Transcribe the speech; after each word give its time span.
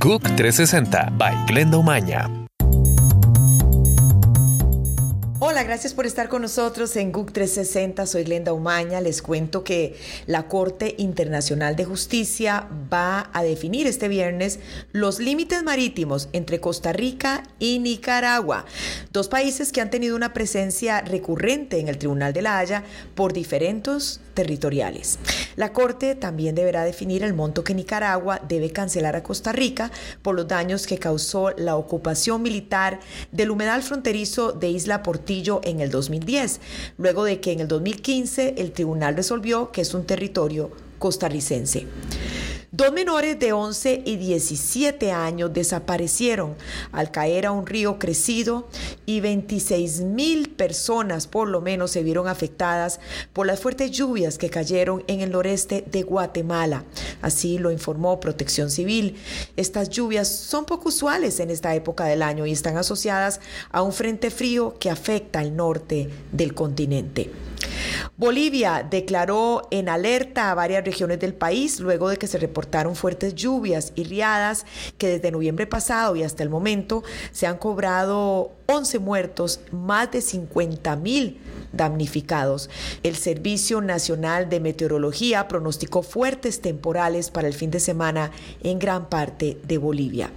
GUC 0.00 0.22
360 0.36 1.12
by 1.18 1.46
Glenda 1.48 1.76
Umaña. 1.76 2.30
Hola, 5.40 5.64
gracias 5.64 5.92
por 5.92 6.06
estar 6.06 6.28
con 6.28 6.42
nosotros 6.42 6.94
en 6.94 7.10
GUC 7.10 7.32
360. 7.32 8.06
Soy 8.06 8.22
Glenda 8.22 8.52
Umaña. 8.52 9.00
Les 9.00 9.22
cuento 9.22 9.64
que 9.64 9.96
la 10.26 10.46
Corte 10.46 10.94
Internacional 10.98 11.74
de 11.74 11.84
Justicia 11.84 12.68
va 12.92 13.28
a 13.32 13.42
definir 13.42 13.88
este 13.88 14.06
viernes 14.06 14.60
los 14.92 15.18
límites 15.18 15.64
marítimos 15.64 16.28
entre 16.32 16.60
Costa 16.60 16.92
Rica 16.92 17.42
y 17.58 17.80
Nicaragua, 17.80 18.66
dos 19.12 19.28
países 19.28 19.72
que 19.72 19.80
han 19.80 19.90
tenido 19.90 20.14
una 20.14 20.32
presencia 20.32 21.00
recurrente 21.00 21.80
en 21.80 21.88
el 21.88 21.98
Tribunal 21.98 22.32
de 22.32 22.42
la 22.42 22.58
Haya 22.58 22.84
por 23.16 23.32
diferentes 23.32 24.20
territoriales. 24.38 25.18
La 25.56 25.72
Corte 25.72 26.14
también 26.14 26.54
deberá 26.54 26.84
definir 26.84 27.24
el 27.24 27.34
monto 27.34 27.64
que 27.64 27.74
Nicaragua 27.74 28.40
debe 28.48 28.70
cancelar 28.70 29.16
a 29.16 29.24
Costa 29.24 29.50
Rica 29.50 29.90
por 30.22 30.36
los 30.36 30.46
daños 30.46 30.86
que 30.86 30.96
causó 30.96 31.50
la 31.56 31.74
ocupación 31.74 32.40
militar 32.40 33.00
del 33.32 33.50
humedal 33.50 33.82
fronterizo 33.82 34.52
de 34.52 34.68
Isla 34.68 35.02
Portillo 35.02 35.60
en 35.64 35.80
el 35.80 35.90
2010, 35.90 36.60
luego 36.98 37.24
de 37.24 37.40
que 37.40 37.50
en 37.50 37.58
el 37.58 37.66
2015 37.66 38.54
el 38.58 38.70
tribunal 38.70 39.16
resolvió 39.16 39.72
que 39.72 39.80
es 39.80 39.92
un 39.92 40.06
territorio 40.06 40.70
costarricense. 41.00 41.88
Dos 42.70 42.92
menores 42.92 43.38
de 43.38 43.54
11 43.54 44.02
y 44.04 44.16
17 44.16 45.10
años 45.10 45.54
desaparecieron 45.54 46.54
al 46.92 47.10
caer 47.10 47.46
a 47.46 47.50
un 47.50 47.66
río 47.66 47.98
crecido 47.98 48.68
y 49.08 49.22
26 49.22 50.02
mil 50.02 50.50
personas 50.50 51.26
por 51.26 51.48
lo 51.48 51.62
menos 51.62 51.92
se 51.92 52.02
vieron 52.02 52.28
afectadas 52.28 53.00
por 53.32 53.46
las 53.46 53.58
fuertes 53.58 53.90
lluvias 53.90 54.36
que 54.36 54.50
cayeron 54.50 55.02
en 55.06 55.22
el 55.22 55.30
noreste 55.30 55.82
de 55.90 56.02
Guatemala. 56.02 56.84
Así 57.22 57.56
lo 57.56 57.72
informó 57.72 58.20
Protección 58.20 58.70
Civil. 58.70 59.16
Estas 59.56 59.88
lluvias 59.88 60.28
son 60.28 60.66
poco 60.66 60.90
usuales 60.90 61.40
en 61.40 61.48
esta 61.48 61.74
época 61.74 62.04
del 62.04 62.20
año 62.20 62.44
y 62.44 62.52
están 62.52 62.76
asociadas 62.76 63.40
a 63.70 63.80
un 63.80 63.94
frente 63.94 64.30
frío 64.30 64.76
que 64.78 64.90
afecta 64.90 65.38
al 65.38 65.56
norte 65.56 66.10
del 66.30 66.52
continente. 66.52 67.30
Bolivia 68.16 68.86
declaró 68.88 69.68
en 69.70 69.88
alerta 69.88 70.50
a 70.50 70.54
varias 70.54 70.84
regiones 70.84 71.20
del 71.20 71.34
país 71.34 71.80
luego 71.80 72.08
de 72.08 72.16
que 72.16 72.26
se 72.26 72.38
reportaron 72.38 72.96
fuertes 72.96 73.34
lluvias 73.34 73.92
y 73.94 74.04
riadas 74.04 74.66
que 74.96 75.08
desde 75.08 75.30
noviembre 75.30 75.66
pasado 75.66 76.16
y 76.16 76.22
hasta 76.22 76.42
el 76.42 76.50
momento 76.50 77.02
se 77.32 77.46
han 77.46 77.58
cobrado 77.58 78.52
11 78.66 78.98
muertos, 78.98 79.60
más 79.72 80.10
de 80.10 80.20
50 80.20 80.96
mil 80.96 81.40
damnificados. 81.72 82.70
El 83.02 83.16
Servicio 83.16 83.80
Nacional 83.80 84.48
de 84.48 84.60
Meteorología 84.60 85.48
pronosticó 85.48 86.02
fuertes 86.02 86.60
temporales 86.60 87.30
para 87.30 87.48
el 87.48 87.54
fin 87.54 87.70
de 87.70 87.80
semana 87.80 88.30
en 88.62 88.78
gran 88.78 89.08
parte 89.08 89.58
de 89.66 89.78
Bolivia. 89.78 90.30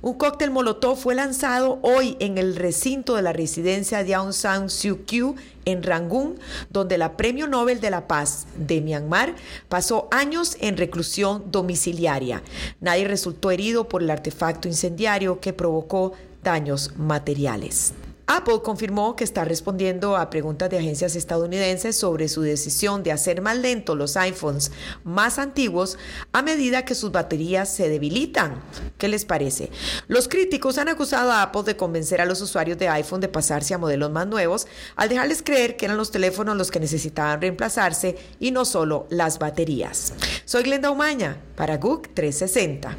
Un 0.00 0.14
cóctel 0.14 0.52
molotov 0.52 0.96
fue 0.96 1.16
lanzado 1.16 1.80
hoy 1.82 2.16
en 2.20 2.38
el 2.38 2.54
recinto 2.54 3.16
de 3.16 3.22
la 3.22 3.32
residencia 3.32 4.04
de 4.04 4.14
Aung 4.14 4.32
San 4.32 4.70
Suu 4.70 5.04
Kyi 5.04 5.34
en 5.64 5.82
Rangún, 5.82 6.38
donde 6.70 6.98
la 6.98 7.16
Premio 7.16 7.48
Nobel 7.48 7.80
de 7.80 7.90
la 7.90 8.06
Paz 8.06 8.46
de 8.56 8.80
Myanmar 8.80 9.34
pasó 9.68 10.06
años 10.12 10.56
en 10.60 10.76
reclusión 10.76 11.50
domiciliaria. 11.50 12.42
Nadie 12.80 13.08
resultó 13.08 13.50
herido 13.50 13.88
por 13.88 14.02
el 14.02 14.10
artefacto 14.10 14.68
incendiario 14.68 15.40
que 15.40 15.52
provocó 15.52 16.12
daños 16.44 16.92
materiales. 16.96 17.92
Apple 18.28 18.60
confirmó 18.62 19.16
que 19.16 19.24
está 19.24 19.46
respondiendo 19.46 20.14
a 20.14 20.28
preguntas 20.28 20.68
de 20.68 20.78
agencias 20.78 21.16
estadounidenses 21.16 21.96
sobre 21.96 22.28
su 22.28 22.42
decisión 22.42 23.02
de 23.02 23.10
hacer 23.10 23.40
más 23.40 23.56
lentos 23.56 23.96
los 23.96 24.18
iPhones 24.18 24.70
más 25.02 25.38
antiguos 25.38 25.96
a 26.32 26.42
medida 26.42 26.84
que 26.84 26.94
sus 26.94 27.10
baterías 27.10 27.74
se 27.74 27.88
debilitan. 27.88 28.62
¿Qué 28.98 29.08
les 29.08 29.24
parece? 29.24 29.70
Los 30.08 30.28
críticos 30.28 30.76
han 30.76 30.88
acusado 30.88 31.32
a 31.32 31.40
Apple 31.40 31.62
de 31.62 31.76
convencer 31.76 32.20
a 32.20 32.26
los 32.26 32.42
usuarios 32.42 32.76
de 32.76 32.88
iPhone 32.88 33.22
de 33.22 33.28
pasarse 33.28 33.72
a 33.72 33.78
modelos 33.78 34.10
más 34.10 34.26
nuevos 34.26 34.66
al 34.94 35.08
dejarles 35.08 35.42
creer 35.42 35.78
que 35.78 35.86
eran 35.86 35.96
los 35.96 36.10
teléfonos 36.10 36.54
los 36.54 36.70
que 36.70 36.80
necesitaban 36.80 37.40
reemplazarse 37.40 38.18
y 38.38 38.50
no 38.50 38.66
solo 38.66 39.06
las 39.08 39.38
baterías. 39.38 40.12
Soy 40.44 40.64
Glenda 40.64 40.90
Umaña 40.90 41.38
para 41.56 41.78
GUC 41.78 42.12
360. 42.12 42.94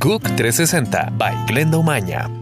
GUC 0.00 0.22
360 0.34 1.12
by 1.16 1.46
Glenda 1.46 1.78
Umaña. 1.78 2.41